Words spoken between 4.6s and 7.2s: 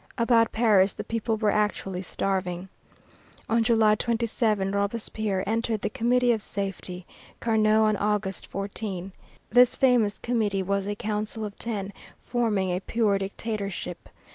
Robespierre entered the Committee of Safety;